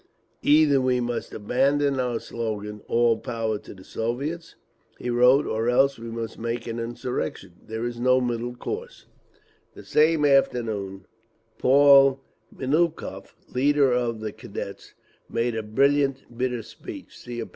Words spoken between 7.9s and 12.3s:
no middle course…." That same afternoon Paul